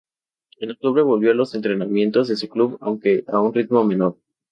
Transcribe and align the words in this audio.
En 0.57 0.71
octubre 0.71 1.03
volvió 1.03 1.29
a 1.29 1.35
los 1.35 1.53
entrenamientos 1.53 2.27
de 2.27 2.35
su 2.35 2.49
club, 2.49 2.75
aunque 2.81 3.23
a 3.27 3.39
un 3.39 3.53
ritmo 3.53 3.83
menor. 3.83 4.17